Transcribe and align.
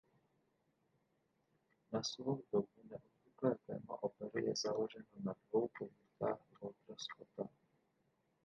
Na 1.91 2.03
svou 2.03 2.43
dobu 2.53 2.67
neobvyklé 2.83 3.55
téma 3.67 4.03
opery 4.03 4.45
je 4.45 4.53
založeno 4.55 5.05
na 5.25 5.33
dvou 5.49 5.69
povídkách 5.79 6.39
Waltera 6.61 6.97
Scotta. 6.97 7.49